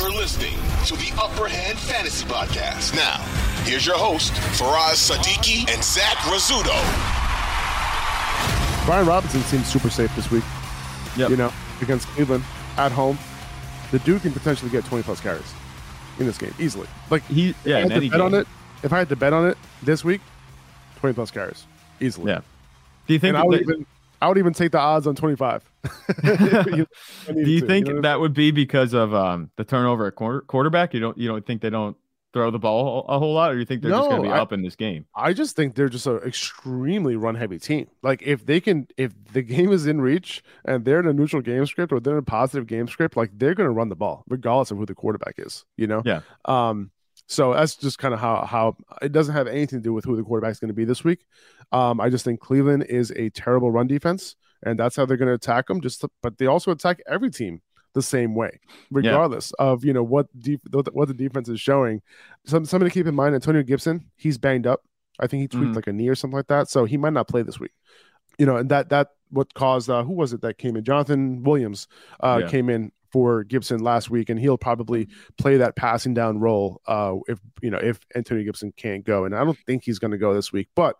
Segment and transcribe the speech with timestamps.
[0.00, 0.54] You're listening
[0.86, 2.94] to the Upper Hand Fantasy Podcast.
[2.96, 3.18] Now,
[3.64, 6.74] here's your host, Faraz Sadiki and Zach Rizzuto.
[8.86, 10.42] Brian Robinson seems super safe this week.
[11.18, 11.28] Yep.
[11.28, 12.44] You know, against Cleveland
[12.78, 13.18] at home.
[13.90, 15.52] The dude can potentially get 20 plus carries
[16.18, 16.86] in this game easily.
[17.10, 18.46] Like, He yeah, I had to any bet on it.
[18.82, 20.22] If I had to bet on it this week,
[21.00, 21.66] 20 plus carries
[22.00, 22.30] easily.
[22.32, 22.40] Yeah.
[23.06, 23.86] Do you think And I would that- even
[24.20, 25.70] I would even take the odds on 25.
[26.24, 26.86] You-
[27.26, 30.06] do you to, think know what I that would be because of um, the turnover
[30.06, 30.92] at quarter, quarterback?
[30.94, 31.96] You don't you don't think they don't
[32.32, 34.38] throw the ball a whole lot, or you think they're just going to be I-
[34.38, 35.06] up in this game?
[35.14, 37.88] I just think they're just an extremely run heavy team.
[38.02, 41.42] Like if they can, if the game is in reach and they're in a neutral
[41.42, 43.96] game script or they're in a positive game script, like they're going to run the
[43.96, 45.64] ball regardless of who the quarterback is.
[45.76, 46.02] You know.
[46.04, 46.20] Yeah.
[46.44, 46.90] Um.
[47.26, 50.16] So that's just kind of how how it doesn't have anything to do with who
[50.16, 51.26] the quarterback is going to be this week.
[51.72, 52.00] Um.
[52.00, 55.34] I just think Cleveland is a terrible run defense, and that's how they're going to
[55.34, 55.80] attack them.
[55.80, 57.60] Just to, but they also attack every team
[57.94, 58.58] the same way,
[58.90, 60.60] regardless of you know what def-
[60.92, 62.02] what the defense is showing.
[62.46, 64.82] Some something to keep in mind: Antonio Gibson, he's banged up.
[65.18, 65.76] I think he tweaked Mhm.
[65.76, 67.72] like a knee or something like that, so he might not play this week.
[68.38, 70.82] You know, and that that what caused uh, who was it that came in?
[70.84, 71.86] Jonathan Williams
[72.20, 72.48] uh, Yeah.
[72.48, 75.08] came in for Gibson last week, and he'll probably
[75.38, 79.34] play that passing down role uh, if you know if Antonio Gibson can't go, and
[79.34, 80.96] I don't think he's going to go this week, but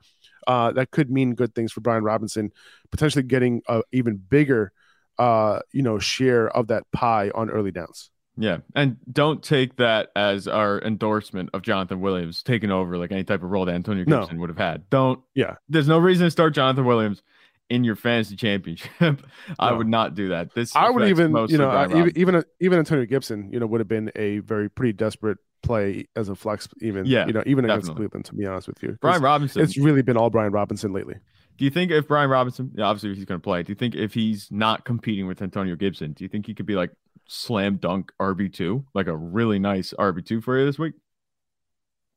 [0.47, 2.51] uh, that could mean good things for Brian Robinson,
[2.91, 4.73] potentially getting a even bigger
[5.19, 8.11] uh, you know share of that pie on early downs.
[8.37, 13.25] Yeah, and don't take that as our endorsement of Jonathan Williams taking over like any
[13.25, 14.21] type of role that Antonio No.
[14.21, 14.89] Gibson would have had.
[14.89, 15.21] Don't.
[15.35, 15.57] Yeah.
[15.69, 17.23] There's no reason to start Jonathan Williams
[17.71, 18.91] in your fantasy championship.
[19.59, 20.55] I would not do that.
[20.55, 23.89] This I would even, you know, even, even even Antonio Gibson, you know, would have
[23.89, 27.95] been a very pretty desperate play as a flex, even, Yeah, you know, even against.
[27.95, 28.25] Cleveland.
[28.27, 28.99] To be honest with you.
[29.01, 29.63] Brian Robinson.
[29.63, 31.15] it's really been all Brian Robinson lately.
[31.57, 33.95] Do you think if Brian Robinson, yeah, obviously he's going to play, do you think
[33.95, 36.91] if he's not competing with Antonio Gibson, do you think he could be like
[37.29, 40.95] slam dunk RB2, like a really nice RB2 for you this week?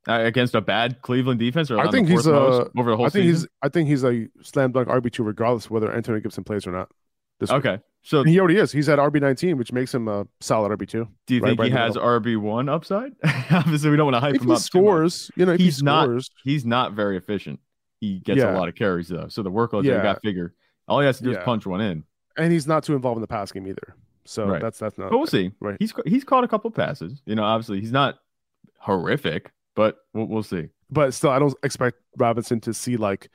[0.06, 3.10] Uh, against a bad Cleveland defense, or I think he's a- over the whole I
[3.10, 3.26] think season.
[3.36, 6.72] he's, I think he's a slam dunk RB two, regardless whether Antonio Gibson plays or
[6.74, 6.90] not.
[7.40, 7.66] This week.
[7.66, 7.84] okay.
[8.02, 8.72] So And he already is.
[8.74, 11.08] He's at RB nineteen, which makes him a solid RB two.
[11.26, 11.96] do you right- think right he has.
[11.96, 13.14] RB one upside?
[13.52, 14.60] obviously, we don't want to hype If him he up.
[14.60, 17.62] scores, you know, He's he not- scores, He's not very efficient.
[18.02, 18.54] He gets Yeah.
[18.54, 19.86] a lot of carries though, so the workload.
[19.86, 20.04] Yeah.
[20.04, 20.54] got figure.
[20.90, 21.38] All he has to do Yeah.
[21.40, 22.04] is punch one in.
[22.36, 23.96] and he's not too involved in the pass game either.
[24.26, 24.62] So Right.
[24.62, 25.12] that's that's not.
[25.12, 25.52] But we'll see.
[25.62, 25.78] Right.
[25.80, 27.22] He's he's caught a couple passes.
[27.26, 28.20] You know, obviously he's not
[28.80, 30.70] horrific, but we'll, we'll see.
[30.90, 33.30] but still, I don't expect Robinson to see like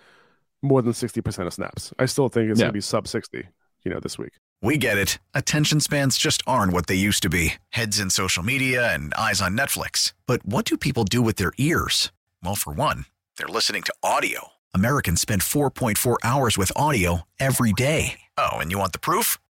[0.63, 1.93] more than sixty percent of snaps.
[1.99, 2.67] I still think it's Yeah.
[2.67, 3.49] gonna be sub sixty.
[3.85, 4.33] You know, this week.
[4.61, 5.19] We get it.
[5.35, 9.41] Attention spans just aren't what they used to be heads in social media and eyes
[9.41, 10.15] on Netflix.
[10.27, 12.11] But what do people do with their ears?
[12.43, 13.05] Well, for one,
[13.37, 14.49] they're listening to audio.
[14.75, 18.19] Americans spend 4.4 hours with audio every day.
[18.37, 19.39] Oh, and you want the proof?